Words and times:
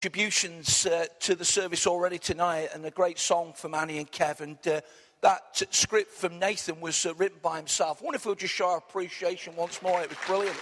contributions 0.00 0.86
uh, 0.86 1.04
to 1.18 1.34
the 1.34 1.44
service 1.44 1.86
already 1.86 2.16
tonight 2.16 2.70
and 2.72 2.82
a 2.86 2.90
great 2.90 3.18
song 3.18 3.52
from 3.54 3.74
Annie 3.74 3.98
and 3.98 4.10
Kev. 4.10 4.40
And 4.40 4.56
uh, 4.66 4.80
that 5.20 5.62
script 5.74 6.12
from 6.12 6.38
Nathan 6.38 6.80
was 6.80 7.04
uh, 7.04 7.12
written 7.16 7.36
by 7.42 7.58
himself. 7.58 8.00
I 8.00 8.04
wonder 8.06 8.16
if 8.16 8.24
we'll 8.24 8.34
just 8.34 8.54
show 8.54 8.70
our 8.70 8.78
appreciation 8.78 9.54
once 9.56 9.82
more. 9.82 10.00
It 10.00 10.08
was 10.08 10.16
brilliant. 10.26 10.56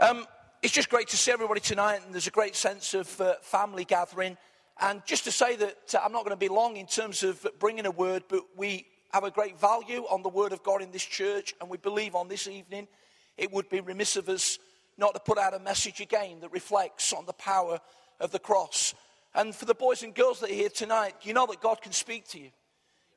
um, 0.00 0.26
it's 0.60 0.72
just 0.72 0.90
great 0.90 1.06
to 1.06 1.16
see 1.16 1.30
everybody 1.30 1.60
tonight, 1.60 2.00
and 2.04 2.12
there's 2.12 2.26
a 2.26 2.32
great 2.32 2.56
sense 2.56 2.94
of 2.94 3.20
uh, 3.20 3.34
family 3.42 3.84
gathering. 3.84 4.36
And 4.80 5.06
just 5.06 5.22
to 5.22 5.30
say 5.30 5.54
that 5.54 5.94
uh, 5.94 6.00
I'm 6.04 6.10
not 6.10 6.24
going 6.24 6.36
to 6.36 6.36
be 6.36 6.48
long 6.48 6.78
in 6.78 6.86
terms 6.86 7.22
of 7.22 7.46
bringing 7.60 7.86
a 7.86 7.92
word, 7.92 8.24
but 8.28 8.40
we 8.56 8.86
have 9.12 9.24
a 9.24 9.30
great 9.30 9.60
value 9.60 10.04
on 10.08 10.22
the 10.22 10.28
Word 10.28 10.52
of 10.52 10.62
God 10.62 10.80
in 10.80 10.90
this 10.90 11.04
church, 11.04 11.54
and 11.60 11.68
we 11.68 11.76
believe 11.76 12.14
on 12.14 12.28
this 12.28 12.46
evening 12.46 12.88
it 13.36 13.52
would 13.52 13.68
be 13.68 13.80
remiss 13.80 14.16
of 14.16 14.28
us 14.28 14.58
not 14.96 15.14
to 15.14 15.20
put 15.20 15.38
out 15.38 15.54
a 15.54 15.58
message 15.58 16.00
again 16.00 16.40
that 16.40 16.52
reflects 16.52 17.12
on 17.12 17.26
the 17.26 17.32
power 17.34 17.78
of 18.20 18.30
the 18.30 18.38
cross. 18.38 18.94
And 19.34 19.54
for 19.54 19.66
the 19.66 19.74
boys 19.74 20.02
and 20.02 20.14
girls 20.14 20.40
that 20.40 20.50
are 20.50 20.54
here 20.54 20.70
tonight, 20.70 21.14
you 21.22 21.34
know 21.34 21.46
that 21.46 21.60
God 21.60 21.82
can 21.82 21.92
speak 21.92 22.26
to 22.28 22.38
you. 22.38 22.50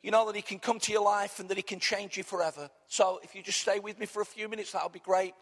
You 0.03 0.11
know 0.11 0.25
that 0.27 0.35
He 0.35 0.41
can 0.41 0.59
come 0.59 0.79
to 0.79 0.91
your 0.91 1.03
life 1.03 1.39
and 1.39 1.49
that 1.49 1.57
He 1.57 1.63
can 1.63 1.79
change 1.79 2.17
you 2.17 2.23
forever. 2.23 2.69
So 2.87 3.19
if 3.23 3.33
you 3.33 3.41
just 3.41 3.61
stay 3.61 3.79
with 3.79 3.97
me 3.97 4.05
for 4.05 4.21
a 4.21 4.25
few 4.25 4.49
minutes, 4.49 4.73
that'll 4.73 4.89
be 4.89 4.99
great. 4.99 5.33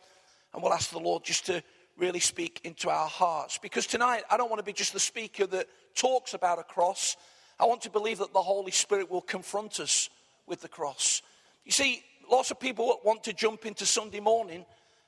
And 0.53 0.61
we'll 0.61 0.73
ask 0.73 0.91
the 0.91 0.99
Lord 0.99 1.23
just 1.23 1.47
to 1.47 1.63
really 1.97 2.19
speak 2.19 2.61
into 2.63 2.89
our 2.89 3.07
hearts. 3.07 3.57
Because 3.57 3.87
tonight, 3.87 4.23
I 4.29 4.37
don't 4.37 4.49
want 4.49 4.59
to 4.59 4.65
be 4.65 4.73
just 4.73 4.93
the 4.93 4.99
speaker 4.99 5.47
that 5.47 5.67
talks 5.95 6.33
about 6.33 6.59
a 6.59 6.63
cross. 6.63 7.17
I 7.59 7.65
want 7.65 7.81
to 7.81 7.89
believe 7.89 8.19
that 8.19 8.33
the 8.33 8.41
Holy 8.41 8.71
Spirit 8.71 9.09
will 9.09 9.21
confront 9.21 9.79
us 9.79 10.09
with 10.47 10.61
the 10.61 10.67
cross. 10.67 11.21
You 11.65 11.71
see, 11.71 12.03
lots 12.29 12.51
of 12.51 12.59
people 12.59 12.99
want 13.03 13.23
to 13.25 13.33
jump 13.33 13.65
into 13.65 13.85
Sunday 13.85 14.19
morning, 14.19 14.65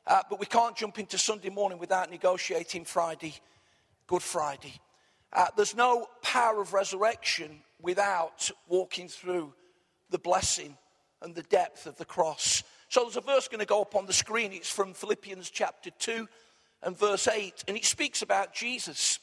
uh, 0.07 0.21
but 0.29 0.39
we 0.39 0.45
can't 0.45 0.75
jump 0.75 0.99
into 0.99 1.17
Sunday 1.17 1.49
morning 1.49 1.79
without 1.79 2.09
negotiating 2.11 2.85
Friday, 2.85 3.33
Good 4.07 4.21
Friday. 4.21 4.73
Uh, 5.33 5.47
there's 5.57 5.75
no 5.75 6.07
power 6.21 6.61
of 6.61 6.73
resurrection 6.73 7.61
without 7.81 8.49
walking 8.67 9.07
through 9.07 9.53
the 10.09 10.19
blessing 10.19 10.77
and 11.21 11.35
the 11.35 11.43
depth 11.43 11.87
of 11.87 11.97
the 11.97 12.05
cross. 12.05 12.63
So 12.87 13.01
there's 13.01 13.17
a 13.17 13.21
verse 13.21 13.47
going 13.47 13.59
to 13.59 13.65
go 13.65 13.81
up 13.81 13.95
on 13.95 14.05
the 14.05 14.13
screen. 14.13 14.53
It's 14.53 14.71
from 14.71 14.93
Philippians 14.93 15.49
chapter 15.49 15.89
2 15.89 16.27
and 16.83 16.97
verse 16.97 17.27
8, 17.27 17.65
and 17.67 17.75
it 17.75 17.83
speaks 17.83 18.21
about 18.21 18.53
Jesus. 18.53 19.19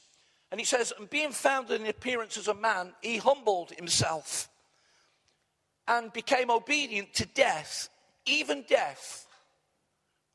And 0.51 0.61
he 0.61 0.67
says, 0.67 0.93
And 0.99 1.09
being 1.09 1.31
found 1.31 1.71
in 1.71 1.87
appearance 1.87 2.37
as 2.37 2.49
a 2.49 2.55
man, 2.55 2.93
he 3.01 3.17
humbled 3.17 3.71
himself 3.71 4.51
and 5.93 6.11
became 6.15 6.51
obedient 6.51 7.13
to 7.13 7.27
death, 7.27 7.91
even 8.25 8.65
death 8.67 9.27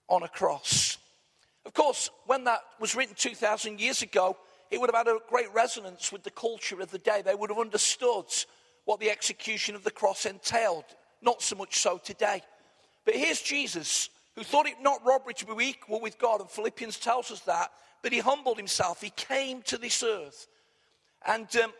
on 0.07 0.21
a 0.21 0.27
cross. 0.27 0.99
Of 1.65 1.73
course, 1.73 2.11
when 2.27 2.43
that 2.43 2.61
was 2.79 2.93
written 2.93 3.15
2,000 3.17 3.79
years 3.79 4.03
ago, 4.03 4.37
it 4.69 4.79
would 4.79 4.93
have 4.93 5.07
had 5.07 5.15
a 5.15 5.19
great 5.27 5.51
resonance 5.55 6.11
with 6.11 6.21
the 6.21 6.29
culture 6.29 6.79
of 6.79 6.91
the 6.91 6.99
day. 6.99 7.23
They 7.25 7.33
would 7.33 7.49
have 7.49 7.57
understood 7.57 8.25
what 8.85 8.99
the 8.99 9.09
execution 9.09 9.73
of 9.73 9.83
the 9.83 9.89
cross 9.89 10.27
entailed, 10.27 10.85
not 11.23 11.41
so 11.41 11.55
much 11.55 11.79
so 11.79 11.97
today. 11.97 12.43
But 13.03 13.15
here's 13.15 13.41
Jesus, 13.41 14.09
who 14.35 14.43
thought 14.43 14.67
it 14.67 14.75
not 14.79 15.03
robbery 15.03 15.33
to 15.35 15.45
be 15.47 15.69
equal 15.69 15.99
with 15.99 16.19
God, 16.19 16.39
and 16.39 16.51
Philippians 16.51 16.99
tells 16.99 17.31
us 17.31 17.39
that, 17.41 17.71
but 18.03 18.13
he 18.13 18.19
humbled 18.19 18.57
himself. 18.57 19.01
He 19.01 19.09
came 19.09 19.63
to 19.63 19.79
this 19.79 20.03
earth, 20.03 20.45
and 21.25 21.47
um, 21.57 21.73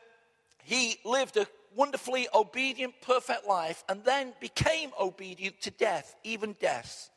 he 0.63 0.97
lived 1.05 1.37
a 1.37 1.45
wonderfully 1.77 2.27
obedient, 2.33 2.95
perfect 3.01 3.47
life, 3.47 3.83
and 3.87 4.03
then 4.03 4.33
became 4.41 4.89
obedient 4.99 5.61
to 5.61 5.69
death, 5.71 6.15
even 6.23 6.55
death 6.59 7.11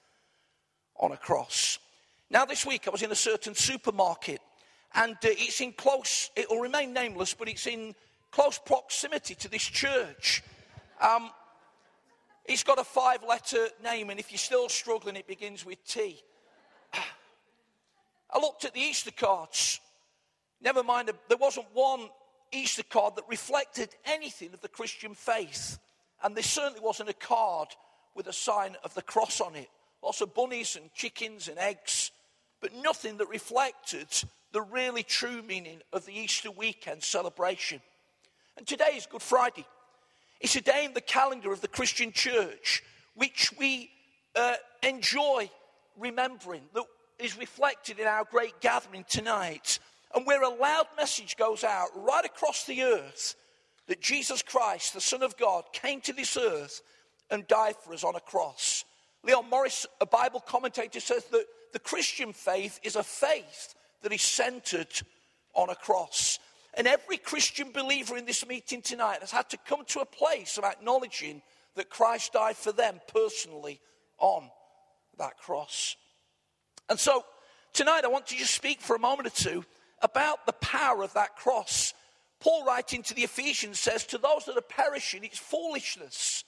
on 0.96 1.12
a 1.12 1.16
cross. 1.16 1.78
Now, 2.28 2.44
this 2.44 2.66
week 2.66 2.86
I 2.86 2.90
was 2.90 3.02
in 3.02 3.10
a 3.10 3.16
certain 3.16 3.54
supermarket, 3.54 4.40
and 4.94 5.14
uh, 5.14 5.28
it's 5.30 5.62
in 5.62 5.72
close, 5.72 6.30
it 6.36 6.48
will 6.50 6.60
remain 6.60 6.92
nameless, 6.92 7.32
but 7.32 7.48
it's 7.48 7.66
in 7.66 7.94
close 8.30 8.58
proximity 8.58 9.34
to 9.36 9.48
this 9.48 9.62
church. 9.62 10.42
Um, 11.00 11.30
it's 12.44 12.62
got 12.62 12.78
a 12.78 12.84
five 12.84 13.24
letter 13.26 13.68
name, 13.82 14.10
and 14.10 14.20
if 14.20 14.30
you're 14.30 14.38
still 14.38 14.68
struggling, 14.68 15.16
it 15.16 15.26
begins 15.26 15.64
with 15.64 15.82
T. 15.86 16.22
I 16.92 18.38
looked 18.38 18.66
at 18.66 18.74
the 18.74 18.80
Easter 18.80 19.10
cards. 19.10 19.80
Never 20.60 20.82
mind, 20.82 21.10
there 21.28 21.38
wasn't 21.38 21.66
one 21.72 22.10
Easter 22.52 22.82
card 22.82 23.16
that 23.16 23.28
reflected 23.28 23.90
anything 24.04 24.52
of 24.52 24.60
the 24.60 24.68
Christian 24.68 25.14
faith. 25.14 25.78
And 26.22 26.36
there 26.36 26.42
certainly 26.42 26.80
wasn't 26.80 27.08
a 27.08 27.14
card 27.14 27.68
with 28.14 28.26
a 28.26 28.32
sign 28.32 28.76
of 28.84 28.94
the 28.94 29.02
cross 29.02 29.40
on 29.40 29.54
it. 29.56 29.68
Lots 30.02 30.20
of 30.20 30.34
bunnies 30.34 30.76
and 30.76 30.92
chickens 30.94 31.48
and 31.48 31.58
eggs, 31.58 32.10
but 32.60 32.74
nothing 32.74 33.18
that 33.18 33.28
reflected 33.28 34.08
the 34.52 34.62
really 34.62 35.02
true 35.02 35.42
meaning 35.42 35.80
of 35.92 36.06
the 36.06 36.12
Easter 36.12 36.50
weekend 36.50 37.02
celebration. 37.02 37.80
And 38.56 38.66
today 38.66 38.92
is 38.96 39.06
Good 39.06 39.22
Friday. 39.22 39.66
It's 40.40 40.56
a 40.56 40.60
day 40.60 40.84
in 40.86 40.94
the 40.94 41.00
calendar 41.00 41.52
of 41.52 41.60
the 41.60 41.68
Christian 41.68 42.12
church 42.12 42.82
which 43.14 43.52
we 43.58 43.90
uh, 44.34 44.54
enjoy 44.82 45.50
remembering, 45.98 46.62
that 46.74 46.84
is 47.18 47.38
reflected 47.38 47.98
in 47.98 48.06
our 48.06 48.24
great 48.24 48.60
gathering 48.60 49.04
tonight 49.08 49.78
and 50.14 50.26
where 50.26 50.42
a 50.42 50.48
loud 50.48 50.86
message 50.96 51.36
goes 51.36 51.64
out 51.64 51.88
right 51.94 52.24
across 52.24 52.64
the 52.64 52.82
earth 52.82 53.36
that 53.86 54.00
Jesus 54.00 54.42
Christ, 54.42 54.94
the 54.94 55.00
Son 55.00 55.22
of 55.22 55.36
God, 55.36 55.64
came 55.72 56.00
to 56.02 56.12
this 56.12 56.36
earth 56.36 56.82
and 57.30 57.46
died 57.46 57.76
for 57.76 57.92
us 57.92 58.04
on 58.04 58.16
a 58.16 58.20
cross. 58.20 58.84
Leon 59.22 59.48
Morris, 59.50 59.86
a 60.00 60.06
Bible 60.06 60.40
commentator, 60.40 61.00
says 61.00 61.24
that 61.26 61.46
the 61.72 61.78
Christian 61.78 62.32
faith 62.32 62.80
is 62.82 62.96
a 62.96 63.02
faith 63.02 63.74
that 64.02 64.12
is 64.12 64.22
centered 64.22 64.88
on 65.54 65.70
a 65.70 65.74
cross. 65.74 66.38
And 66.74 66.86
every 66.86 67.16
Christian 67.16 67.72
believer 67.72 68.16
in 68.16 68.26
this 68.26 68.46
meeting 68.46 68.82
tonight 68.82 69.20
has 69.20 69.30
had 69.30 69.50
to 69.50 69.58
come 69.58 69.84
to 69.86 70.00
a 70.00 70.06
place 70.06 70.56
of 70.56 70.64
acknowledging 70.64 71.42
that 71.74 71.90
Christ 71.90 72.32
died 72.32 72.56
for 72.56 72.72
them 72.72 73.00
personally 73.12 73.80
on 74.18 74.50
that 75.18 75.36
cross. 75.38 75.96
And 76.88 76.98
so 76.98 77.24
tonight 77.72 78.04
I 78.04 78.08
want 78.08 78.26
to 78.28 78.36
just 78.36 78.54
speak 78.54 78.80
for 78.80 78.96
a 78.96 79.00
moment 79.00 79.26
or 79.26 79.30
two 79.30 79.64
about 80.02 80.46
the 80.46 80.52
power 80.52 81.02
of 81.02 81.12
that 81.14 81.36
cross. 81.36 81.94
Paul, 82.40 82.64
writing 82.64 83.02
to 83.04 83.14
the 83.14 83.24
Ephesians, 83.24 83.78
says, 83.78 84.04
To 84.06 84.18
those 84.18 84.46
that 84.46 84.56
are 84.56 84.62
perishing, 84.62 85.24
it's 85.24 85.38
foolishness. 85.38 86.44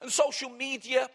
And 0.00 0.10
social 0.10 0.50
media 0.50 1.08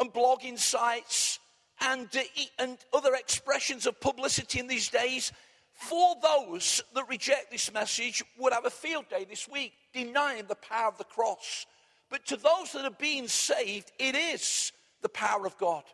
and 0.00 0.12
blogging 0.12 0.58
sites 0.58 1.38
and, 1.80 2.08
uh, 2.14 2.42
and 2.58 2.78
other 2.92 3.14
expressions 3.14 3.86
of 3.86 4.00
publicity 4.00 4.60
in 4.60 4.66
these 4.66 4.88
days, 4.88 5.32
for 5.72 6.14
those 6.22 6.82
that 6.94 7.08
reject 7.08 7.50
this 7.50 7.72
message, 7.72 8.22
would 8.38 8.52
have 8.52 8.64
a 8.66 8.70
field 8.70 9.08
day 9.08 9.24
this 9.28 9.48
week 9.48 9.72
denying 9.92 10.44
the 10.46 10.54
power 10.56 10.88
of 10.88 10.98
the 10.98 11.04
cross. 11.04 11.66
But 12.10 12.26
to 12.26 12.36
those 12.36 12.72
that 12.72 12.84
are 12.84 12.90
being 12.90 13.28
saved, 13.28 13.90
it 13.98 14.14
is 14.14 14.72
the 15.02 15.08
power 15.08 15.46
of 15.46 15.58
God. 15.58 15.84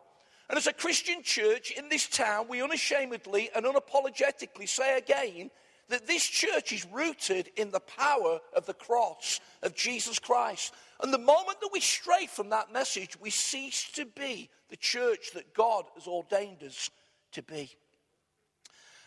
And 0.51 0.57
as 0.57 0.67
a 0.67 0.73
Christian 0.73 1.23
church 1.23 1.71
in 1.71 1.87
this 1.87 2.09
town, 2.09 2.49
we 2.49 2.61
unashamedly 2.61 3.49
and 3.55 3.65
unapologetically 3.65 4.67
say 4.67 4.97
again 4.97 5.49
that 5.87 6.07
this 6.07 6.25
church 6.25 6.73
is 6.73 6.85
rooted 6.91 7.49
in 7.55 7.71
the 7.71 7.79
power 7.79 8.37
of 8.53 8.65
the 8.65 8.73
cross 8.73 9.39
of 9.63 9.75
Jesus 9.75 10.19
Christ. 10.19 10.73
And 11.01 11.13
the 11.13 11.17
moment 11.17 11.61
that 11.61 11.69
we 11.71 11.79
stray 11.79 12.25
from 12.25 12.49
that 12.49 12.73
message, 12.73 13.17
we 13.21 13.29
cease 13.29 13.89
to 13.93 14.05
be 14.05 14.49
the 14.69 14.75
church 14.75 15.31
that 15.35 15.53
God 15.53 15.85
has 15.95 16.05
ordained 16.05 16.63
us 16.63 16.89
to 17.31 17.41
be. 17.41 17.71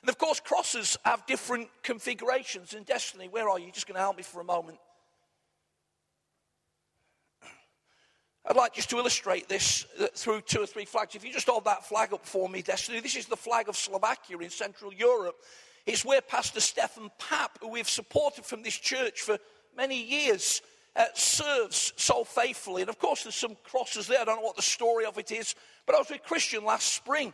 And 0.00 0.08
of 0.08 0.16
course, 0.16 0.40
crosses 0.40 0.96
have 1.04 1.26
different 1.26 1.68
configurations 1.82 2.72
in 2.72 2.84
Destiny. 2.84 3.28
Where 3.28 3.50
are 3.50 3.58
you? 3.58 3.70
Just 3.70 3.86
going 3.86 3.96
to 3.96 4.00
help 4.00 4.16
me 4.16 4.22
for 4.22 4.40
a 4.40 4.44
moment. 4.44 4.78
I'd 8.46 8.56
like 8.56 8.74
just 8.74 8.90
to 8.90 8.98
illustrate 8.98 9.48
this 9.48 9.86
uh, 9.98 10.08
through 10.14 10.42
two 10.42 10.60
or 10.60 10.66
three 10.66 10.84
flags. 10.84 11.14
If 11.14 11.24
you 11.24 11.32
just 11.32 11.48
hold 11.48 11.64
that 11.64 11.86
flag 11.86 12.12
up 12.12 12.26
for 12.26 12.46
me, 12.48 12.60
Destiny, 12.60 13.00
this 13.00 13.16
is 13.16 13.26
the 13.26 13.36
flag 13.36 13.70
of 13.70 13.76
Slovakia 13.76 14.36
in 14.38 14.50
Central 14.50 14.92
Europe. 14.92 15.36
It's 15.86 16.04
where 16.04 16.20
Pastor 16.20 16.60
Stefan 16.60 17.10
Papp, 17.18 17.60
who 17.60 17.68
we've 17.68 17.88
supported 17.88 18.44
from 18.44 18.62
this 18.62 18.76
church 18.76 19.22
for 19.22 19.38
many 19.74 20.02
years, 20.02 20.60
uh, 20.94 21.06
serves 21.14 21.94
so 21.96 22.22
faithfully. 22.22 22.82
And 22.82 22.90
of 22.90 22.98
course, 22.98 23.22
there's 23.22 23.34
some 23.34 23.56
crosses 23.64 24.06
there. 24.06 24.20
I 24.20 24.24
don't 24.24 24.36
know 24.36 24.46
what 24.46 24.56
the 24.56 24.62
story 24.62 25.06
of 25.06 25.18
it 25.18 25.32
is, 25.32 25.54
but 25.86 25.94
I 25.94 25.98
was 25.98 26.10
with 26.10 26.22
Christian 26.22 26.64
last 26.64 26.92
spring. 26.94 27.32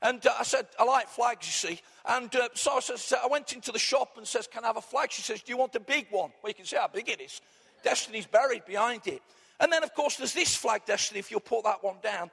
And 0.00 0.24
uh, 0.24 0.32
I 0.38 0.44
said, 0.44 0.66
I 0.78 0.84
like 0.84 1.08
flags, 1.08 1.46
you 1.46 1.70
see. 1.70 1.80
And 2.06 2.34
uh, 2.36 2.48
so 2.54 2.76
I, 2.76 2.80
said, 2.80 3.18
I 3.22 3.26
went 3.26 3.52
into 3.52 3.72
the 3.72 3.78
shop 3.80 4.16
and 4.16 4.26
says, 4.26 4.46
Can 4.46 4.62
I 4.64 4.68
have 4.68 4.76
a 4.76 4.80
flag? 4.80 5.10
She 5.10 5.22
says, 5.22 5.42
Do 5.42 5.52
you 5.52 5.58
want 5.58 5.72
the 5.72 5.80
big 5.80 6.06
one? 6.10 6.30
Well, 6.42 6.50
you 6.50 6.54
can 6.54 6.64
see 6.64 6.76
how 6.76 6.88
big 6.88 7.08
it 7.08 7.20
is. 7.20 7.40
Destiny's 7.82 8.26
buried 8.26 8.64
behind 8.64 9.06
it. 9.06 9.22
And 9.60 9.72
then, 9.72 9.82
of 9.82 9.94
course, 9.94 10.16
there's 10.16 10.34
this 10.34 10.54
flag, 10.54 10.82
Destiny, 10.86 11.20
if 11.20 11.30
you'll 11.30 11.40
put 11.40 11.64
that 11.64 11.82
one 11.82 11.96
down. 12.02 12.30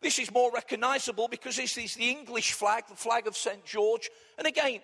This 0.00 0.18
is 0.18 0.32
more 0.32 0.50
recognizable 0.52 1.28
because 1.28 1.56
this 1.56 1.78
is 1.78 1.94
the 1.94 2.10
English 2.10 2.52
flag, 2.52 2.84
the 2.88 2.96
flag 2.96 3.26
of 3.26 3.36
St. 3.36 3.64
George. 3.64 4.10
And 4.36 4.46
again, 4.46 4.80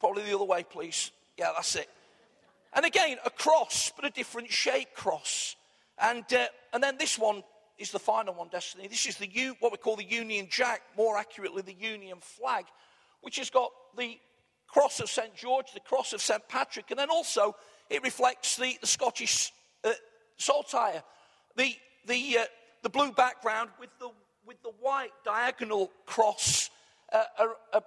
probably 0.00 0.24
the 0.24 0.34
other 0.34 0.44
way, 0.44 0.64
please. 0.68 1.12
Yeah, 1.36 1.52
that's 1.54 1.76
it. 1.76 1.88
And 2.72 2.84
again, 2.84 3.18
a 3.24 3.30
cross, 3.30 3.92
but 3.94 4.04
a 4.04 4.10
different 4.10 4.50
shape 4.50 4.94
cross. 4.94 5.54
And, 5.96 6.24
uh, 6.32 6.46
and 6.72 6.82
then 6.82 6.98
this 6.98 7.18
one, 7.18 7.42
is 7.78 7.92
the 7.92 7.98
final 7.98 8.34
one, 8.34 8.48
Destiny. 8.48 8.88
This 8.88 9.06
is 9.06 9.16
the 9.16 9.28
U, 9.28 9.56
what 9.60 9.72
we 9.72 9.78
call 9.78 9.96
the 9.96 10.04
Union 10.04 10.48
Jack, 10.50 10.82
more 10.96 11.16
accurately, 11.16 11.62
the 11.62 11.72
Union 11.72 12.18
flag, 12.20 12.66
which 13.20 13.36
has 13.36 13.50
got 13.50 13.70
the 13.96 14.18
cross 14.66 15.00
of 15.00 15.08
St. 15.08 15.34
George, 15.34 15.72
the 15.72 15.80
cross 15.80 16.12
of 16.12 16.20
St. 16.20 16.46
Patrick, 16.48 16.90
and 16.90 16.98
then 16.98 17.08
also 17.08 17.54
it 17.88 18.02
reflects 18.02 18.56
the, 18.56 18.76
the 18.80 18.86
Scottish 18.86 19.52
uh, 19.84 19.92
saltire, 20.38 21.02
the, 21.56 21.74
the, 22.06 22.38
uh, 22.38 22.44
the 22.82 22.88
blue 22.88 23.12
background 23.12 23.70
with 23.78 23.90
the, 23.98 24.08
with 24.46 24.62
the 24.62 24.72
white 24.80 25.12
diagonal 25.24 25.90
cross 26.06 26.70
uh, 27.12 27.24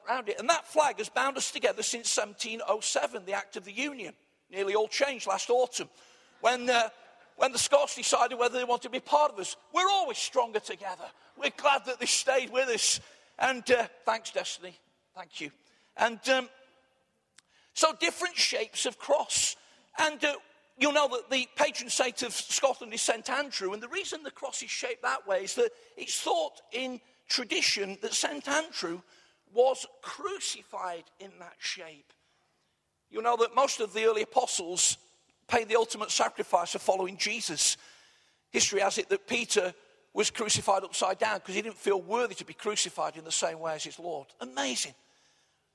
around 0.07 0.29
it. 0.29 0.39
And 0.39 0.49
that 0.49 0.67
flag 0.67 0.97
has 0.97 1.09
bound 1.09 1.37
us 1.37 1.51
together 1.51 1.83
since 1.83 2.15
1707, 2.15 3.25
the 3.25 3.33
Act 3.33 3.55
of 3.57 3.65
the 3.65 3.71
Union. 3.71 4.13
Nearly 4.49 4.75
all 4.75 4.87
changed 4.87 5.27
last 5.27 5.49
autumn 5.49 5.89
when, 6.41 6.69
uh, 6.69 6.89
when 7.37 7.51
the 7.51 7.59
Scots 7.59 7.95
decided 7.95 8.37
whether 8.37 8.57
they 8.57 8.63
wanted 8.63 8.83
to 8.83 8.89
be 8.89 8.99
part 8.99 9.31
of 9.31 9.39
us. 9.39 9.55
We're 9.73 9.89
always 9.89 10.17
stronger 10.17 10.59
together. 10.59 11.05
We're 11.37 11.51
glad 11.55 11.85
that 11.85 11.99
they 11.99 12.05
stayed 12.05 12.49
with 12.51 12.67
us. 12.69 12.99
And 13.39 13.69
uh, 13.71 13.87
thanks, 14.05 14.31
Destiny. 14.31 14.77
Thank 15.15 15.39
you. 15.39 15.51
And 15.97 16.19
um, 16.29 16.49
so, 17.73 17.93
different 17.99 18.35
shapes 18.35 18.85
of 18.85 18.97
cross. 18.99 19.55
And 19.97 20.23
uh, 20.23 20.35
you'll 20.81 20.93
know 20.93 21.07
that 21.09 21.29
the 21.29 21.47
patron 21.55 21.89
saint 21.89 22.23
of 22.23 22.33
Scotland 22.33 22.93
is 22.93 23.01
St. 23.01 23.29
Andrew. 23.29 23.73
And 23.73 23.81
the 23.81 23.87
reason 23.87 24.23
the 24.23 24.31
cross 24.31 24.63
is 24.63 24.69
shaped 24.69 25.03
that 25.03 25.27
way 25.27 25.43
is 25.43 25.55
that 25.55 25.71
it's 25.95 26.19
thought 26.19 26.61
in 26.71 26.99
tradition 27.29 27.97
that 28.01 28.13
St. 28.13 28.47
Andrew 28.47 29.01
was 29.53 29.85
crucified 30.01 31.03
in 31.19 31.31
that 31.39 31.55
shape. 31.59 32.11
You'll 33.09 33.23
know 33.23 33.37
that 33.37 33.55
most 33.55 33.79
of 33.79 33.93
the 33.93 34.05
early 34.05 34.23
apostles 34.23 34.97
paid 35.47 35.67
the 35.67 35.75
ultimate 35.75 36.11
sacrifice 36.11 36.73
of 36.75 36.81
following 36.81 37.17
Jesus. 37.17 37.77
History 38.49 38.79
has 38.79 38.97
it 38.97 39.09
that 39.09 39.27
Peter 39.27 39.73
was 40.13 40.29
crucified 40.31 40.83
upside 40.83 41.19
down 41.19 41.39
because 41.39 41.55
he 41.55 41.61
didn't 41.61 41.77
feel 41.77 42.01
worthy 42.01 42.35
to 42.35 42.45
be 42.45 42.53
crucified 42.53 43.17
in 43.17 43.23
the 43.23 43.31
same 43.31 43.59
way 43.59 43.75
as 43.75 43.83
his 43.83 43.99
Lord. 43.99 44.27
Amazing 44.39 44.93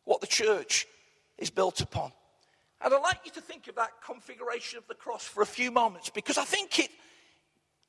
what 0.05 0.21
the 0.21 0.27
church 0.27 0.87
is 1.39 1.51
built 1.51 1.81
upon. 1.81 2.13
And 2.83 2.93
I'd 2.93 3.03
like 3.03 3.21
you 3.25 3.31
to 3.33 3.41
think 3.41 3.69
of 3.69 3.77
that 3.77 3.93
configuration 4.05 4.79
of 4.79 4.87
the 4.87 4.95
cross 4.95 5.25
for 5.25 5.43
a 5.43 5.47
few 5.47 5.71
moments 5.71 6.11
because 6.11 6.39
I 6.39 6.45
think 6.45 6.79
it 6.79 6.91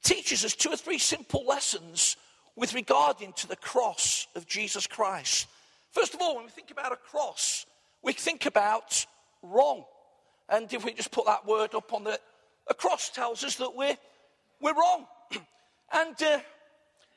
teaches 0.04 0.45
us 0.45 0.56
two 0.56 0.69
or 0.69 0.78
three 0.78 0.98
simple 0.98 1.45
lessons 1.45 2.16
with 2.56 2.74
regarding 2.74 3.34
to 3.34 3.48
the 3.48 3.56
cross 3.56 4.28
of 4.36 4.48
Jesus 4.48 4.88
Christ. 4.88 5.48
First 5.92 6.13
of 6.13 6.22
all, 6.22 6.36
when 6.36 6.45
we 6.45 6.51
think 6.51 6.72
about 6.72 6.92
a 6.92 6.95
cross, 6.95 7.66
we 8.01 8.13
think 8.13 8.45
about 8.45 9.06
wrong. 9.42 9.84
And 10.50 10.72
if 10.72 10.86
we 10.86 10.94
just 10.94 11.12
put 11.12 11.25
that 11.25 11.45
word 11.45 11.75
up 11.75 11.92
on 11.94 12.06
the 12.06 12.19
a 12.69 12.74
cross 12.74 13.10
tells 13.10 13.44
us 13.44 13.56
that 13.56 13.75
we're, 13.75 13.98
we're 14.62 14.74
wrong. 14.74 15.06
and 15.94 16.22
uh, 16.22 16.40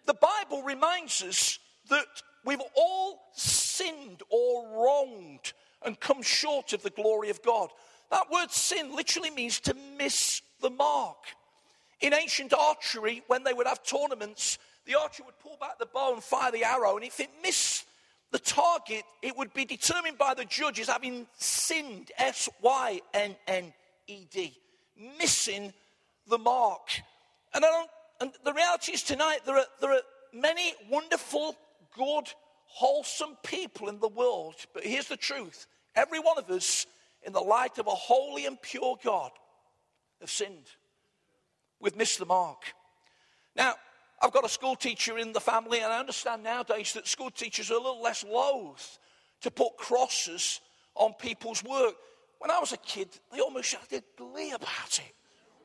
the 0.06 0.14
Bible 0.14 0.62
reminds 0.62 1.23
us 1.23 1.58
that 1.88 2.06
we've 2.44 2.62
all 2.76 3.20
sinned 3.34 4.23
or 4.31 4.84
wronged 4.84 5.52
and 5.84 5.98
come 5.98 6.22
short 6.22 6.72
of 6.72 6.82
the 6.82 6.90
glory 6.90 7.30
of 7.30 7.42
God. 7.42 7.70
That 8.10 8.30
word 8.30 8.50
sin 8.50 8.94
literally 8.94 9.30
means 9.30 9.60
to 9.60 9.74
miss 9.96 10.42
the 10.60 10.70
mark. 10.70 11.18
In 12.00 12.14
ancient 12.14 12.52
archery, 12.52 13.22
when 13.26 13.44
they 13.44 13.52
would 13.52 13.66
have 13.66 13.82
tournaments, 13.82 14.58
the 14.86 14.98
archer 14.98 15.22
would 15.24 15.38
pull 15.38 15.56
back 15.60 15.78
the 15.78 15.86
bow 15.86 16.14
and 16.14 16.22
fire 16.22 16.50
the 16.50 16.64
arrow, 16.64 16.96
and 16.96 17.04
if 17.04 17.20
it 17.20 17.30
missed 17.42 17.86
the 18.32 18.38
target, 18.38 19.04
it 19.22 19.36
would 19.36 19.52
be 19.52 19.64
determined 19.64 20.16
by 20.16 20.34
the 20.34 20.44
judges 20.44 20.88
having 20.88 21.26
sinned, 21.36 22.10
S 22.16 22.48
Y 22.62 23.00
N 23.12 23.36
N 23.46 23.72
E 24.06 24.26
D, 24.30 24.56
missing 25.18 25.72
the 26.28 26.38
mark. 26.38 26.88
And, 27.52 27.64
and 28.20 28.32
the 28.44 28.52
reality 28.52 28.92
is 28.92 29.02
tonight, 29.02 29.40
there 29.44 29.56
are, 29.56 29.66
there 29.80 29.92
are 29.92 30.02
many 30.32 30.74
wonderful, 30.88 31.56
good, 31.96 32.32
wholesome 32.72 33.37
people 33.44 33.88
in 33.88 34.00
the 34.00 34.08
world. 34.08 34.55
But 34.72 34.84
here's 34.84 35.08
the 35.08 35.17
truth 35.17 35.67
every 35.94 36.20
one 36.20 36.38
of 36.38 36.49
us, 36.50 36.87
in 37.22 37.32
the 37.32 37.40
light 37.40 37.78
of 37.78 37.87
a 37.87 37.90
holy 37.90 38.46
and 38.46 38.61
pure 38.61 38.96
God, 39.02 39.31
have 40.20 40.31
sinned. 40.31 40.70
We've 41.81 41.96
missed 41.96 42.19
the 42.19 42.26
mark. 42.26 42.62
Now, 43.56 43.75
I've 44.22 44.32
got 44.32 44.44
a 44.44 44.49
school 44.49 44.76
teacher 44.76 45.19
in 45.19 45.32
the 45.32 45.40
family, 45.40 45.81
and 45.81 45.93
I 45.93 45.99
understand 45.99 46.43
nowadays 46.43 46.93
that 46.93 47.08
school 47.08 47.31
teachers 47.31 47.70
are 47.70 47.75
a 47.75 47.78
little 47.78 48.02
less 48.02 48.22
loath 48.22 48.99
to 49.40 49.50
put 49.50 49.76
crosses 49.78 50.61
on 50.94 51.14
people's 51.14 51.64
work. 51.64 51.94
When 52.38 52.50
I 52.50 52.58
was 52.58 52.73
a 52.73 52.76
kid, 52.78 53.08
they 53.32 53.40
almost 53.40 53.75
had 53.75 54.00
a 54.00 54.02
glee 54.16 54.52
about 54.52 54.99
it. 54.99 55.14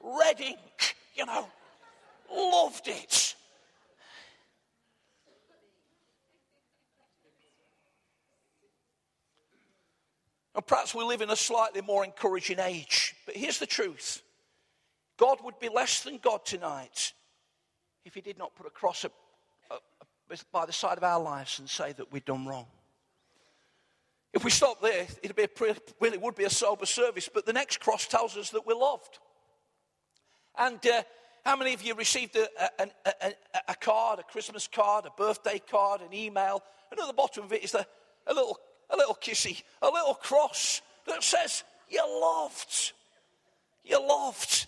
Red 0.02 0.40
ink, 0.40 0.96
you 1.16 1.26
know, 1.26 1.48
loved 2.34 2.88
it. 2.88 3.35
And 10.56 10.66
perhaps 10.66 10.96
we 10.96 11.04
live 11.04 11.22
in 11.22 11.30
a 11.30 11.36
slightly 11.36 11.82
more 11.82 12.06
encouraging 12.06 12.60
age. 12.60 13.14
But 13.26 13.36
here's 13.36 13.60
the 13.60 13.66
truth 13.66 14.22
God 15.18 15.40
would 15.44 15.60
be 15.60 15.70
less 15.70 16.04
than 16.04 16.18
God 16.18 16.46
tonight 16.46 17.14
if 18.06 18.14
He 18.14 18.22
did 18.22 18.38
not 18.38 18.56
put 18.56 18.66
a 18.66 18.70
cross 18.70 19.06
by 20.52 20.66
the 20.66 20.74
side 20.74 20.98
of 20.98 21.04
our 21.04 21.22
lives 21.22 21.60
and 21.60 21.70
say 21.70 21.94
that 21.94 22.12
we've 22.12 22.26
done 22.26 22.46
wrong. 22.46 22.66
If 24.34 24.44
we 24.44 24.52
stop 24.52 24.82
there, 24.82 25.08
it'd 25.24 25.36
be 25.36 25.44
a 25.44 25.76
well, 26.00 26.12
would 26.20 26.36
be 26.36 26.44
a 26.44 26.50
sober 26.50 26.86
service, 26.86 27.30
but 27.34 27.46
the 27.46 27.54
next 27.54 27.80
cross 27.80 28.08
tells 28.08 28.36
us 28.36 28.50
that 28.50 28.66
we're 28.66 28.76
loved. 28.76 29.20
And 30.58 30.86
uh, 30.86 31.04
how 31.46 31.56
many 31.56 31.74
of 31.74 31.84
you 31.84 31.94
received 31.94 32.36
a, 32.36 32.48
a, 32.80 32.90
a, 33.06 33.34
a, 33.70 33.76
card, 33.76 34.20
a 34.20 34.24
Christmas 34.24 34.68
card, 34.68 35.06
a 35.06 35.12
birthday 35.16 35.62
card, 35.70 36.02
an 36.02 36.14
email, 36.14 36.64
and 36.92 37.00
at 37.00 37.08
the 37.08 37.14
bottom 37.14 37.44
of 37.44 37.54
it 37.54 37.64
is 37.64 37.76
a 37.76 37.86
little 38.28 38.58
a 38.90 38.98
little 38.98 39.16
kissy, 39.16 39.64
a 39.82 39.90
little 39.90 40.14
cross 40.16 40.82
that 41.08 41.24
says, 41.24 41.64
You're 41.90 42.08
loved. 42.08 42.94
You're 43.84 44.06
loved. 44.06 44.68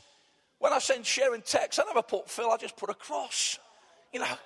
When 0.59 0.73
I 0.73 0.79
send 0.79 1.05
Sharon 1.05 1.41
text, 1.41 1.79
I 1.79 1.83
never 1.85 2.01
put 2.01 2.29
Phil, 2.29 2.49
I 2.49 2.57
just 2.57 2.75
put 2.77 2.89
a 2.89 2.93
cross. 2.93 3.59
You 4.11 4.21
know. 4.21 4.37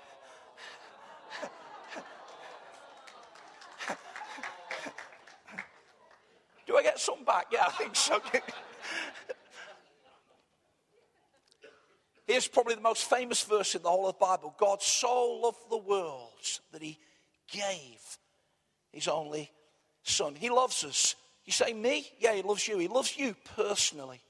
Do 6.67 6.77
I 6.77 6.83
get 6.83 6.99
some 6.99 7.23
back? 7.25 7.47
Yeah, 7.51 7.65
I 7.67 7.71
think 7.71 7.95
so. 7.95 8.21
Here's 12.27 12.47
probably 12.47 12.75
the 12.75 12.81
most 12.81 13.09
famous 13.09 13.43
verse 13.43 13.75
in 13.75 13.81
the 13.81 13.89
whole 13.89 14.07
of 14.07 14.15
the 14.15 14.25
Bible 14.25 14.55
God 14.57 14.81
so 14.81 15.39
loved 15.43 15.69
the 15.69 15.77
world 15.77 16.29
that 16.71 16.81
he 16.81 16.97
gave 17.51 17.99
his 18.91 19.09
only 19.09 19.51
son. 20.03 20.35
He 20.35 20.49
loves 20.49 20.83
us. 20.83 21.15
You 21.45 21.51
say, 21.51 21.73
Me? 21.73 22.07
Yeah, 22.19 22.33
he 22.33 22.41
loves 22.41 22.67
you. 22.67 22.77
He 22.77 22.87
loves 22.87 23.17
you 23.17 23.35
personally. 23.55 24.21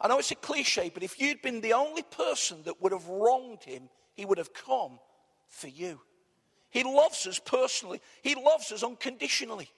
I 0.00 0.08
know 0.08 0.18
it's 0.18 0.30
a 0.30 0.36
cliche, 0.36 0.90
but 0.92 1.02
if 1.02 1.20
you'd 1.20 1.42
been 1.42 1.60
the 1.60 1.74
only 1.74 2.02
person 2.02 2.62
that 2.64 2.80
would 2.80 2.92
have 2.92 3.06
wronged 3.06 3.62
him, 3.64 3.90
he 4.14 4.24
would 4.24 4.38
have 4.38 4.54
come 4.54 4.98
for 5.48 5.68
you. 5.68 6.00
He 6.70 6.84
loves 6.84 7.26
us 7.26 7.38
personally, 7.38 8.00
he 8.22 8.34
loves 8.34 8.72
us 8.72 8.82
unconditionally. 8.82 9.68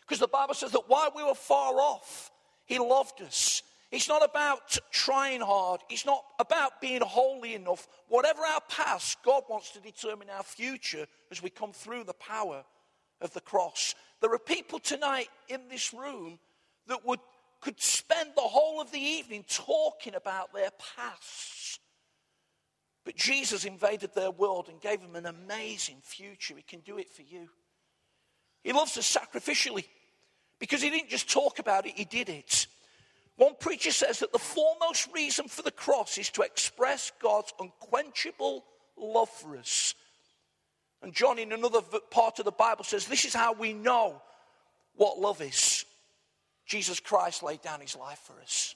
Because 0.00 0.20
the 0.20 0.26
Bible 0.28 0.54
says 0.54 0.72
that 0.72 0.88
while 0.88 1.12
we 1.14 1.22
were 1.22 1.34
far 1.34 1.74
off, 1.74 2.30
he 2.64 2.78
loved 2.78 3.20
us. 3.20 3.62
It's 3.90 4.08
not 4.08 4.24
about 4.24 4.78
trying 4.90 5.40
hard. 5.40 5.80
It's 5.88 6.04
not 6.04 6.22
about 6.38 6.80
being 6.80 7.00
holy 7.00 7.54
enough. 7.54 7.86
Whatever 8.08 8.42
our 8.42 8.60
past, 8.68 9.18
God 9.22 9.44
wants 9.48 9.70
to 9.72 9.80
determine 9.80 10.28
our 10.30 10.42
future 10.42 11.06
as 11.30 11.42
we 11.42 11.50
come 11.50 11.72
through 11.72 12.04
the 12.04 12.14
power 12.14 12.64
of 13.20 13.32
the 13.32 13.40
cross. 13.40 13.94
There 14.20 14.32
are 14.32 14.38
people 14.38 14.78
tonight 14.78 15.28
in 15.48 15.68
this 15.68 15.92
room 15.92 16.38
that 16.88 17.04
would, 17.06 17.20
could 17.60 17.80
spend 17.80 18.30
the 18.34 18.42
whole 18.42 18.80
of 18.80 18.90
the 18.90 19.00
evening 19.00 19.44
talking 19.48 20.14
about 20.14 20.52
their 20.52 20.70
pasts. 20.96 21.78
But 23.04 23.16
Jesus 23.16 23.64
invaded 23.64 24.14
their 24.14 24.30
world 24.30 24.68
and 24.68 24.80
gave 24.80 25.00
them 25.00 25.16
an 25.16 25.26
amazing 25.26 25.98
future. 26.02 26.54
He 26.56 26.62
can 26.62 26.80
do 26.80 26.98
it 26.98 27.08
for 27.08 27.22
you. 27.22 27.48
He 28.64 28.72
loves 28.72 28.98
us 28.98 29.16
sacrificially 29.16 29.84
because 30.58 30.82
he 30.82 30.90
didn't 30.90 31.08
just 31.08 31.30
talk 31.30 31.58
about 31.58 31.86
it, 31.86 31.96
he 31.96 32.04
did 32.04 32.28
it. 32.28 32.66
One 33.36 33.54
preacher 33.60 33.92
says 33.92 34.18
that 34.18 34.32
the 34.32 34.38
foremost 34.38 35.08
reason 35.14 35.46
for 35.46 35.62
the 35.62 35.70
cross 35.70 36.18
is 36.18 36.28
to 36.30 36.42
express 36.42 37.12
God's 37.22 37.54
unquenchable 37.60 38.64
love 38.96 39.28
for 39.28 39.56
us 39.56 39.94
and 41.02 41.12
John, 41.12 41.38
in 41.38 41.52
another 41.52 41.80
part 42.10 42.38
of 42.38 42.44
the 42.44 42.52
Bible, 42.52 42.84
says 42.84 43.06
this 43.06 43.24
is 43.24 43.34
how 43.34 43.52
we 43.52 43.72
know 43.72 44.20
what 44.96 45.18
love 45.18 45.40
is. 45.40 45.84
Jesus 46.66 47.00
Christ 47.00 47.42
laid 47.42 47.62
down 47.62 47.80
his 47.80 47.96
life 47.96 48.18
for 48.18 48.40
us. 48.42 48.74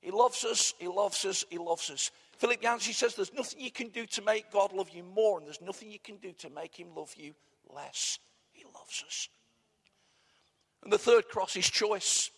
He 0.00 0.10
loves 0.10 0.44
us, 0.44 0.74
he 0.78 0.86
loves 0.86 1.24
us, 1.24 1.44
he 1.50 1.58
loves 1.58 1.90
us. 1.90 2.10
Philip 2.36 2.62
Yancey 2.62 2.92
says 2.92 3.16
there's 3.16 3.34
nothing 3.34 3.60
you 3.60 3.72
can 3.72 3.88
do 3.88 4.06
to 4.06 4.22
make 4.22 4.52
God 4.52 4.72
love 4.72 4.90
you 4.90 5.02
more, 5.02 5.38
and 5.38 5.46
there's 5.46 5.60
nothing 5.60 5.90
you 5.90 5.98
can 5.98 6.16
do 6.16 6.32
to 6.34 6.50
make 6.50 6.76
him 6.76 6.88
love 6.94 7.12
you 7.16 7.34
less. 7.74 8.18
He 8.52 8.64
loves 8.64 9.02
us. 9.06 9.28
And 10.84 10.92
the 10.92 10.98
third 10.98 11.28
cross 11.28 11.56
is 11.56 11.68
choice. 11.68 12.30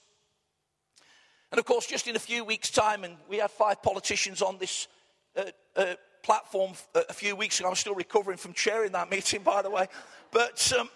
And 1.53 1.59
of 1.59 1.67
course, 1.67 1.87
just 1.87 2.07
in 2.07 2.17
a 2.17 2.21
few 2.21 2.45
weeks' 2.45 2.71
time, 2.71 3.05
and 3.05 3.17
we 3.29 3.39
had 3.39 3.51
five 3.51 3.83
politicians 3.83 4.41
on 4.41 4.57
this 4.57 4.89
uh, 5.37 5.45
uh, 5.77 5.95
platform 6.23 6.73
a 6.95 7.13
few 7.13 7.37
weeks 7.37 7.61
ago. 7.61 7.69
I'm 7.69 7.75
still 7.75 7.95
recovering 7.95 8.39
from 8.39 8.53
chairing 8.53 8.93
that 8.93 9.11
meeting, 9.11 9.43
by 9.43 9.63
the 9.63 9.71
way. 9.71 9.87
But, 10.31 10.73
um, 10.79 10.89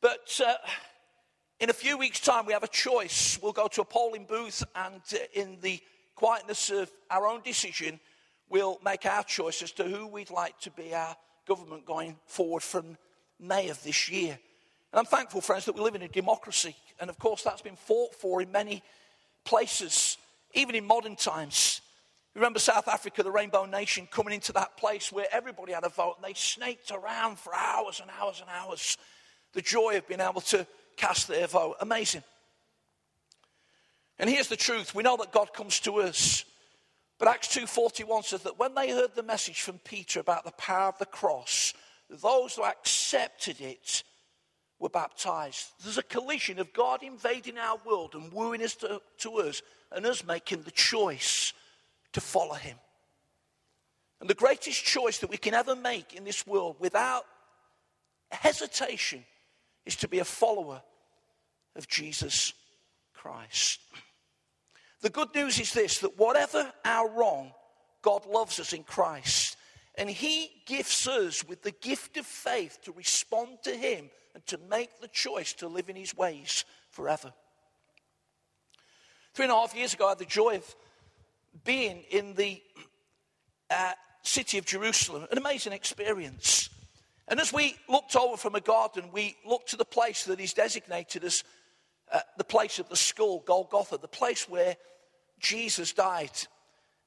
but 0.00 0.40
uh, 0.44 0.54
in 1.60 1.70
a 1.70 1.72
few 1.72 1.98
weeks' 1.98 2.20
time, 2.20 2.46
we 2.46 2.52
have 2.52 2.62
a 2.62 2.68
choice. 2.68 3.38
We'll 3.42 3.52
go 3.52 3.68
to 3.68 3.82
a 3.82 3.84
polling 3.84 4.24
booth, 4.24 4.64
and 4.74 5.02
uh, 5.12 5.18
in 5.34 5.58
the 5.60 5.80
quietness 6.14 6.70
of 6.70 6.90
our 7.10 7.26
own 7.26 7.42
decision, 7.42 8.00
we'll 8.48 8.78
make 8.84 9.06
our 9.06 9.24
choice 9.24 9.62
as 9.62 9.72
to 9.72 9.84
who 9.84 10.06
we'd 10.06 10.30
like 10.30 10.58
to 10.60 10.70
be 10.70 10.94
our 10.94 11.16
government 11.46 11.84
going 11.86 12.16
forward 12.26 12.62
from 12.62 12.96
May 13.40 13.68
of 13.68 13.82
this 13.82 14.08
year. 14.08 14.38
And 14.92 14.98
I'm 14.98 15.06
thankful, 15.06 15.40
friends, 15.40 15.64
that 15.64 15.74
we 15.74 15.80
live 15.80 15.94
in 15.94 16.02
a 16.02 16.08
democracy. 16.08 16.76
And 17.00 17.08
of 17.08 17.18
course, 17.18 17.42
that's 17.42 17.62
been 17.62 17.76
fought 17.76 18.14
for 18.14 18.42
in 18.42 18.52
many 18.52 18.82
places, 19.44 20.18
even 20.54 20.74
in 20.74 20.86
modern 20.86 21.16
times. 21.16 21.80
Remember 22.34 22.58
South 22.58 22.88
Africa, 22.88 23.22
the 23.22 23.30
Rainbow 23.30 23.66
Nation, 23.66 24.08
coming 24.10 24.32
into 24.32 24.52
that 24.52 24.76
place 24.76 25.12
where 25.12 25.26
everybody 25.30 25.72
had 25.72 25.84
a 25.84 25.90
vote 25.90 26.16
and 26.16 26.24
they 26.24 26.34
snaked 26.34 26.90
around 26.90 27.38
for 27.38 27.54
hours 27.54 28.00
and 28.00 28.10
hours 28.18 28.40
and 28.40 28.48
hours. 28.48 28.96
The 29.52 29.60
joy 29.60 29.98
of 29.98 30.08
being 30.08 30.20
able 30.20 30.40
to 30.42 30.66
cast 30.96 31.28
their 31.28 31.46
vote. 31.46 31.76
Amazing. 31.80 32.22
And 34.18 34.30
here's 34.30 34.48
the 34.48 34.56
truth 34.56 34.94
we 34.94 35.02
know 35.02 35.16
that 35.18 35.32
God 35.32 35.52
comes 35.52 35.80
to 35.80 36.00
us. 36.00 36.44
But 37.18 37.28
Acts 37.28 37.48
2:41 37.48 38.24
says 38.24 38.42
that 38.42 38.58
when 38.58 38.74
they 38.74 38.90
heard 38.90 39.14
the 39.14 39.22
message 39.22 39.60
from 39.60 39.78
Peter 39.80 40.20
about 40.20 40.44
the 40.44 40.52
power 40.52 40.88
of 40.88 40.98
the 40.98 41.06
cross, 41.06 41.74
those 42.08 42.56
who 42.56 42.64
accepted 42.64 43.60
it 43.60 44.04
were 44.78 44.88
baptized. 44.88 45.68
There's 45.82 45.98
a 45.98 46.02
collision 46.02 46.58
of 46.58 46.72
God 46.72 47.02
invading 47.02 47.58
our 47.58 47.78
world 47.84 48.14
and 48.14 48.32
wooing 48.32 48.62
us 48.62 48.74
to, 48.76 49.00
to 49.18 49.34
us 49.34 49.62
and 49.92 50.04
us 50.06 50.24
making 50.24 50.62
the 50.62 50.70
choice 50.70 51.52
to 52.12 52.20
follow 52.20 52.54
him. 52.54 52.76
And 54.20 54.30
the 54.30 54.34
greatest 54.34 54.84
choice 54.84 55.18
that 55.18 55.30
we 55.30 55.36
can 55.36 55.54
ever 55.54 55.74
make 55.74 56.14
in 56.14 56.24
this 56.24 56.46
world 56.46 56.76
without 56.78 57.24
hesitation 58.30 59.24
is 59.84 59.96
to 59.96 60.08
be 60.08 60.20
a 60.20 60.24
follower 60.24 60.82
of 61.74 61.88
Jesus 61.88 62.52
Christ. 63.14 63.80
The 65.00 65.10
good 65.10 65.34
news 65.34 65.58
is 65.58 65.72
this 65.72 65.98
that 65.98 66.18
whatever 66.18 66.72
our 66.84 67.08
wrong, 67.08 67.52
God 68.02 68.26
loves 68.26 68.60
us 68.60 68.72
in 68.72 68.84
Christ. 68.84 69.56
And 69.96 70.08
He 70.08 70.50
gifts 70.66 71.06
us 71.06 71.46
with 71.46 71.62
the 71.62 71.72
gift 71.72 72.16
of 72.16 72.24
faith 72.24 72.78
to 72.84 72.92
respond 72.92 73.58
to 73.64 73.74
Him 73.76 74.08
and 74.34 74.46
to 74.46 74.58
make 74.70 75.00
the 75.00 75.08
choice 75.08 75.52
to 75.54 75.68
live 75.68 75.88
in 75.88 75.96
his 75.96 76.16
ways 76.16 76.64
forever. 76.90 77.32
Three 79.34 79.44
and 79.44 79.52
a 79.52 79.56
half 79.56 79.74
years 79.74 79.94
ago, 79.94 80.06
I 80.06 80.10
had 80.10 80.18
the 80.18 80.24
joy 80.24 80.56
of 80.56 80.76
being 81.64 82.02
in 82.10 82.34
the 82.34 82.62
uh, 83.70 83.92
city 84.22 84.58
of 84.58 84.64
Jerusalem, 84.64 85.26
an 85.30 85.38
amazing 85.38 85.72
experience. 85.72 86.70
And 87.28 87.40
as 87.40 87.52
we 87.52 87.76
looked 87.88 88.16
over 88.16 88.36
from 88.36 88.54
a 88.54 88.60
garden, 88.60 89.10
we 89.12 89.36
looked 89.46 89.70
to 89.70 89.76
the 89.76 89.84
place 89.84 90.24
that 90.24 90.40
is 90.40 90.52
designated 90.52 91.24
as 91.24 91.44
uh, 92.12 92.20
the 92.36 92.44
place 92.44 92.78
of 92.78 92.88
the 92.88 92.96
skull, 92.96 93.42
Golgotha, 93.46 93.98
the 93.98 94.08
place 94.08 94.48
where 94.48 94.76
Jesus 95.40 95.92
died. 95.92 96.30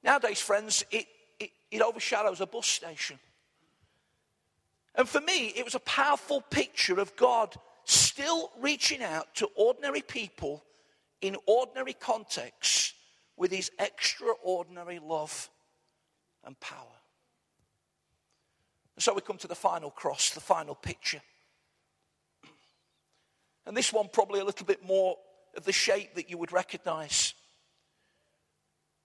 Nowadays, 0.04 0.40
friends, 0.40 0.84
it, 0.92 1.06
it, 1.40 1.52
it 1.72 1.82
overshadows 1.82 2.42
a 2.42 2.48
bus 2.48 2.68
station. 2.68 3.20
And 4.96 5.08
for 5.08 5.22
me, 5.22 5.48
it 5.50 5.64
was 5.64 5.76
a 5.76 5.80
powerful 5.80 6.42
picture 6.42 7.00
of 7.00 7.16
God 7.16 7.56
still 7.84 8.52
reaching 8.60 9.04
out 9.04 9.36
to 9.36 9.50
ordinary 9.56 10.02
people 10.02 10.64
in 11.22 11.36
ordinary 11.46 11.94
contexts 11.94 12.95
with 13.38 13.52
his 13.52 13.72
extraordinary 13.80 15.00
love 15.00 15.50
and 16.44 16.60
power. 16.60 16.80
And 18.96 19.04
so 19.04 19.14
we 19.14 19.22
come 19.22 19.38
to 19.38 19.48
the 19.48 19.56
final 19.56 19.90
cross, 19.92 20.32
the 20.32 20.40
final 20.40 20.76
picture. 20.76 21.22
And 23.66 23.76
this 23.76 23.92
one, 23.92 24.10
probably 24.12 24.40
a 24.40 24.46
little 24.46 24.66
bit 24.66 24.86
more 24.86 25.18
of 25.58 25.66
the 25.66 25.72
shape 25.72 26.16
that 26.16 26.30
you 26.30 26.38
would 26.38 26.52
recognize. 26.52 27.34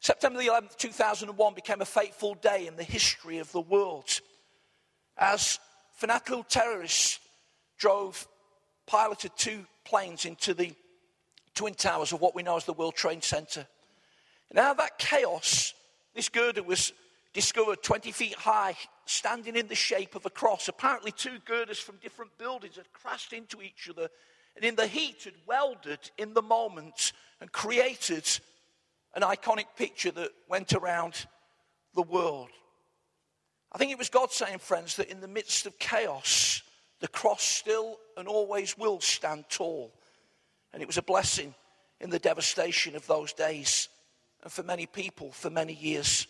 September 0.00 0.38
the 0.38 0.49
11th, 0.49 0.76
2001 0.76 1.54
became 1.54 1.80
a 1.80 1.87
fateful 1.87 2.34
day 2.34 2.66
in 2.66 2.76
the 2.76 2.84
history 2.84 3.38
of 3.38 3.50
the 3.52 3.60
world 3.60 4.20
as 5.16 5.58
fanatical 5.94 6.42
terrorists 6.42 7.20
drove, 7.78 8.26
piloted 8.87 9.32
two 9.37 9.66
planes 9.84 10.25
into 10.25 10.54
the 10.54 10.72
twin 11.54 11.75
towers 11.75 12.12
of 12.12 12.20
what 12.20 12.34
we 12.34 12.42
know 12.42 12.56
as 12.56 12.64
the 12.64 12.72
World 12.72 12.94
Trade 12.94 13.22
Center. 13.22 13.66
And 14.50 14.59
out 14.59 14.73
of 14.73 14.76
that 14.78 14.99
chaos, 14.99 15.75
this 16.14 16.28
girder 16.28 16.62
was 16.62 16.92
discovered 17.33 17.83
20 17.83 18.11
feet 18.11 18.35
high, 18.35 18.75
standing 19.07 19.57
in 19.57 19.69
the 19.69 19.75
shape 19.75 20.14
of 20.14 20.26
a 20.26 20.30
cross. 20.30 20.69
Apparently, 20.69 21.12
two 21.12 21.38
girders 21.45 21.78
from 21.78 21.97
different 22.02 22.37
buildings 22.37 22.76
had 22.76 22.92
crashed 22.92 23.33
into 23.33 23.62
each 23.62 23.88
other 23.88 24.09
and, 24.57 24.64
in 24.64 24.75
the 24.75 24.87
heat, 24.87 25.25
had 25.25 25.35
welded 25.47 26.11
in 26.19 26.35
the 26.35 26.42
moment 26.42 27.12
and 27.40 27.52
created 27.52 28.28
an 29.14 29.23
iconic 29.23 29.66
picture 29.76 30.11
that 30.11 30.30
went 30.49 30.73
around 30.73 31.26
the 31.95 32.02
world. 32.02 32.49
I 33.73 33.78
think 33.78 33.92
it 33.92 33.99
was 33.99 34.09
God 34.09 34.33
saying, 34.33 34.59
friends, 34.59 34.97
that 34.97 35.11
in 35.11 35.21
the 35.21 35.28
midst 35.28 35.66
of 35.66 35.78
chaos, 35.78 36.62
the 36.99 37.09
cross 37.09 37.42
still 37.42 37.99
and 38.16 38.26
always 38.26 38.76
will 38.76 39.00
stand 39.00 39.45
tall. 39.49 39.92
And 40.73 40.83
it 40.83 40.87
was 40.87 40.99
a 40.99 41.02
blessing 41.02 41.54
in 42.00 42.11
the 42.11 42.19
devastation 42.19 42.97
of 42.97 43.07
those 43.07 43.33
days 43.33 43.88
and 44.42 44.52
for 44.52 44.62
many 44.62 44.87
people 44.87 45.32
for 45.32 45.50
many 45.50 45.73
years 45.73 46.26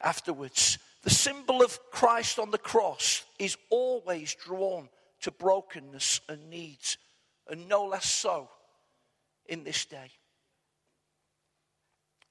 afterwards. 0.00 0.78
The 1.02 1.10
symbol 1.10 1.62
of 1.62 1.78
Christ 1.90 2.38
on 2.38 2.50
the 2.50 2.58
cross 2.58 3.24
is 3.38 3.56
always 3.70 4.34
drawn 4.34 4.88
to 5.22 5.30
brokenness 5.30 6.20
and 6.28 6.50
needs, 6.50 6.98
and 7.48 7.68
no 7.68 7.84
less 7.84 8.06
so 8.06 8.48
in 9.46 9.64
this 9.64 9.84
day. 9.84 10.10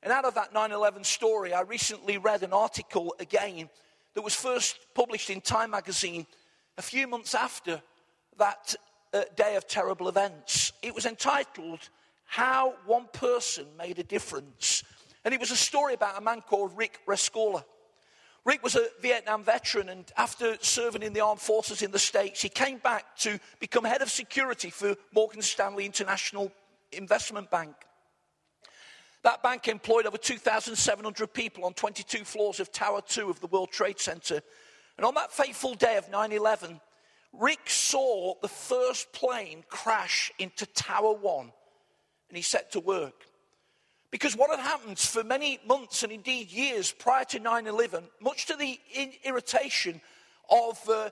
And 0.04 0.12
out 0.12 0.26
of 0.26 0.36
that 0.36 0.54
9 0.54 0.72
11 0.72 1.04
story, 1.04 1.54
I 1.54 1.62
recently 1.62 2.18
read 2.18 2.44
an 2.44 2.54
article 2.54 3.16
again 3.20 3.70
that 4.14 4.22
was 4.22 4.36
first 4.36 4.78
published 4.96 5.30
in 5.30 5.42
Time 5.42 5.72
magazine 5.72 6.26
a 6.78 6.82
few 6.82 7.08
months 7.08 7.36
after 7.36 7.82
that 8.38 8.76
uh, 9.14 9.24
day 9.36 9.56
of 9.56 9.68
terrible 9.68 10.08
events. 10.08 10.74
It 10.82 10.96
was 10.96 11.06
entitled 11.06 11.80
How 12.26 12.74
One 12.86 13.08
Person 13.14 13.68
Made 13.78 14.00
a 14.00 14.04
Difference. 14.04 14.84
And 15.24 15.34
it 15.34 15.40
was 15.40 15.52
a 15.52 15.56
story 15.56 15.94
about 15.94 16.18
a 16.18 16.22
man 16.22 16.42
called 16.42 16.76
Rick 16.76 17.00
Rescorla. 17.08 17.64
Rick 18.44 18.64
was 18.64 18.76
a 18.76 18.88
Vietnam 19.02 19.44
veteran, 19.44 19.90
and 19.90 20.12
after 20.18 20.58
serving 20.62 21.04
in 21.04 21.14
the 21.14 21.20
armed 21.20 21.42
forces 21.42 21.84
in 21.84 21.92
the 21.92 22.00
States, 22.00 22.42
he 22.42 22.50
came 22.50 22.80
back 22.80 23.16
to 23.18 23.40
become 23.60 23.84
head 23.84 24.02
of 24.02 24.10
security 24.10 24.72
for 24.72 24.96
Morgan 25.14 25.44
Stanley 25.44 25.86
International 25.86 26.52
Investment 26.92 27.52
Bank. 27.52 27.76
That 29.24 29.44
bank 29.44 29.68
employed 29.68 30.08
over 30.08 30.18
2,700 30.18 31.32
people 31.32 31.66
on 31.66 31.74
22 31.74 32.26
floors 32.26 32.60
of 32.60 32.72
Tower 32.72 33.02
2 33.08 33.30
of 33.30 33.40
the 33.40 33.48
World 33.48 33.70
Trade 33.72 34.00
Center. 34.00 34.42
And 34.98 35.06
on 35.06 35.14
that 35.14 35.32
fateful 35.32 35.76
day 35.76 35.98
of 35.98 36.10
9 36.10 36.32
11, 36.32 36.82
Rick 37.34 37.70
saw 37.70 38.34
the 38.42 38.48
first 38.48 39.14
plane 39.14 39.64
crash 39.70 40.32
into 40.40 40.66
Tower 40.66 41.14
1 41.14 41.52
and 42.30 42.38
he 42.38 42.42
set 42.42 42.72
to 42.72 42.80
work. 42.80 43.26
Because 44.12 44.36
what 44.36 44.50
had 44.52 44.60
happened 44.60 45.00
for 45.00 45.24
many 45.24 45.60
months 45.66 46.04
and 46.04 46.12
indeed 46.12 46.52
years 46.52 46.92
prior 46.92 47.24
to 47.26 47.40
9 47.40 47.66
11, 47.66 48.04
much 48.20 48.46
to 48.48 48.56
the 48.58 48.78
irritation 49.24 50.02
of 50.50 50.78
uh, 50.90 51.10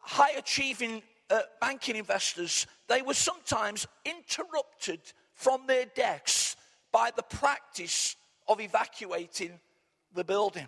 high 0.00 0.32
achieving 0.32 1.02
uh, 1.30 1.42
banking 1.60 1.94
investors, 1.94 2.66
they 2.88 3.02
were 3.02 3.14
sometimes 3.14 3.86
interrupted 4.04 5.00
from 5.34 5.66
their 5.68 5.86
desks 5.94 6.56
by 6.90 7.12
the 7.14 7.22
practice 7.22 8.16
of 8.48 8.60
evacuating 8.60 9.60
the 10.12 10.24
building. 10.24 10.66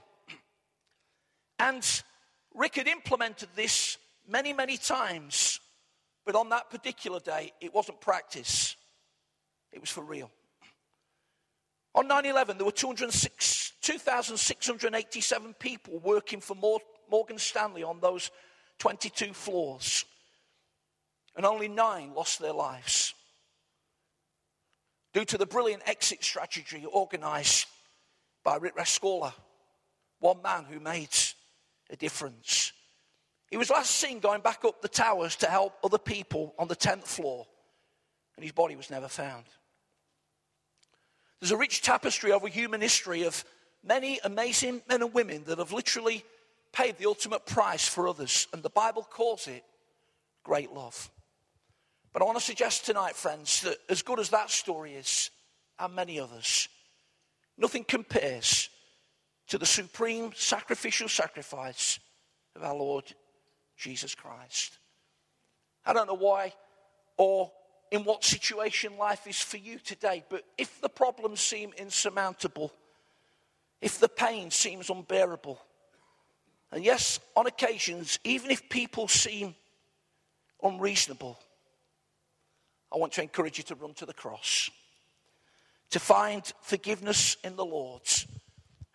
And 1.59 1.85
Rick 2.55 2.77
had 2.77 2.87
implemented 2.87 3.49
this 3.57 3.99
many, 4.29 4.53
many 4.53 4.77
times, 4.77 5.59
but 6.25 6.37
on 6.37 6.49
that 6.51 6.71
particular 6.71 7.19
day, 7.19 7.53
it 7.61 7.75
wasn't 7.75 8.01
practice, 8.01 8.77
it 9.73 9.81
was 9.81 9.91
for 9.91 10.05
real. 10.05 10.31
On 11.95 12.09
9 12.09 12.25
11, 12.25 12.57
there 12.57 12.65
were 12.65 12.73
2,687 12.73 15.55
people 15.55 15.99
working 15.99 16.41
for 16.41 16.57
Morgan 17.11 17.39
Stanley 17.39 17.83
on 17.83 18.01
those 18.01 18.31
22 18.79 19.35
floors, 19.35 20.07
and 21.37 21.45
only 21.45 21.69
nine 21.69 22.15
lost 22.15 22.41
their 22.41 22.55
lives 22.55 23.13
due 25.13 25.27
to 25.27 25.37
the 25.37 25.47
brilliant 25.47 25.83
exit 25.87 26.25
strategy 26.25 26.87
organized 26.91 27.67
by 28.45 28.57
Rick 28.57 28.77
Rescorla, 28.77 29.35
one 30.21 30.41
man 30.43 30.65
who 30.65 30.81
made 30.81 31.15
a 31.91 31.97
difference. 31.97 32.73
He 33.51 33.59
was 33.59 33.69
last 33.69 33.91
seen 33.91 34.21
going 34.21 34.41
back 34.41 34.65
up 34.65 34.81
the 34.81 34.89
towers 34.89 35.37
to 35.37 35.47
help 35.47 35.77
other 35.85 35.99
people 35.99 36.55
on 36.59 36.69
the 36.69 36.77
10th 36.77 37.05
floor, 37.05 37.47
and 38.37 38.43
his 38.43 38.53
body 38.53 38.77
was 38.77 38.91
never 38.91 39.09
found. 39.09 39.45
There's 41.43 41.51
a 41.51 41.57
rich 41.57 41.83
tapestry 41.83 42.31
over 42.31 42.47
human 42.47 42.81
history 42.81 43.25
of 43.25 43.45
many 43.83 44.21
amazing 44.23 44.81
men 44.89 45.03
and 45.03 45.13
women 45.13 45.43
that 45.47 45.59
have 45.59 45.73
literally 45.73 46.25
paid 46.71 46.99
the 46.99 47.07
ultimate 47.07 47.47
price 47.47 47.85
for 47.85 48.07
others. 48.07 48.47
And 48.53 48.63
the 48.63 48.71
Bible 48.71 49.03
calls 49.03 49.49
it 49.49 49.65
great 50.45 50.73
love. 50.73 51.11
But 52.13 52.23
I 52.23 52.27
want 52.27 52.39
to 52.39 52.45
suggest 52.45 52.87
tonight, 52.87 53.17
friends, 53.17 53.63
that 53.63 53.79
as 53.89 54.03
good 54.03 54.21
as 54.21 54.29
that 54.29 54.53
story 54.53 54.95
is, 54.95 55.31
and 55.81 55.97
many 55.97 56.21
others, 56.21 56.69
nothing 57.59 57.83
compares 57.83 58.71
to 59.49 59.59
the 59.59 59.67
supreme 59.67 60.31
sacrificial 60.37 61.09
sacrifice 61.09 61.99
of 62.55 62.63
our 62.63 62.77
Lord 62.77 63.13
Jesus 63.77 64.15
Christ. 64.15 64.79
I 65.85 65.93
don't 65.93 66.07
know 66.07 66.15
why 66.15 66.53
or 67.17 67.51
in 67.93 68.05
what 68.05 68.25
situation 68.25 68.97
life 68.97 69.27
is 69.27 69.39
for 69.39 69.59
you 69.59 69.79
today, 69.79 70.25
but 70.31 70.43
if 70.57 70.81
the 70.81 70.89
problems 70.89 71.41
seem 71.41 71.75
insurmountable, 71.77 72.73
if 73.83 74.01
the 74.01 74.09
pain 74.09 74.51
seems 74.51 74.89
unbearable, 74.89 75.61
and 76.73 76.83
yes, 76.83 77.21
on 77.37 77.47
occasions, 77.47 78.19
even 78.25 78.51
if 78.51 78.67
people 78.71 79.09
seem 79.09 79.55
unreasonable, 80.63 81.39
I 82.91 82.97
want 82.97 83.13
to 83.13 83.23
encourage 83.23 83.59
you 83.59 83.65
to 83.65 83.75
run 83.75 83.93
to 83.95 84.07
the 84.07 84.15
cross, 84.15 84.71
to 85.91 86.01
find 86.01 86.51
forgiveness 86.63 87.37
in 87.45 87.57
the 87.57 87.65
Lord, 87.65 88.01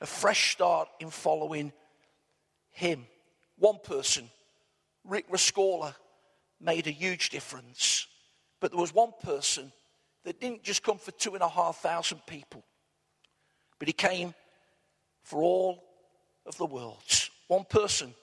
a 0.01 0.07
fresh 0.07 0.53
start 0.53 0.89
in 0.99 1.11
following 1.11 1.71
Him. 2.71 3.05
One 3.59 3.77
person, 3.83 4.27
Rick 5.03 5.29
Rescorla, 5.29 5.93
made 6.59 6.87
a 6.87 6.91
huge 6.91 7.29
difference. 7.29 8.07
But 8.59 8.71
there 8.71 8.79
was 8.79 8.93
one 8.93 9.11
person 9.21 9.71
that 10.23 10.39
didn't 10.39 10.63
just 10.63 10.83
come 10.83 10.97
for 10.97 11.11
two 11.11 11.33
and 11.35 11.43
a 11.43 11.49
half 11.49 11.77
thousand 11.77 12.21
people, 12.25 12.63
but 13.79 13.87
he 13.87 13.93
came 13.93 14.33
for 15.23 15.41
all 15.41 15.83
of 16.45 16.57
the 16.57 16.65
world. 16.65 17.03
One 17.47 17.65
person 17.65 18.13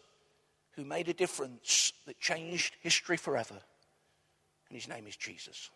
who 0.72 0.84
made 0.84 1.08
a 1.08 1.14
difference 1.14 1.92
that 2.06 2.18
changed 2.18 2.74
history 2.80 3.16
forever. 3.16 3.54
And 4.68 4.76
his 4.76 4.88
name 4.88 5.06
is 5.06 5.16
Jesus. 5.16 5.70